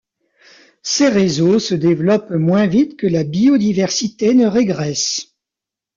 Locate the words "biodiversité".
3.23-4.33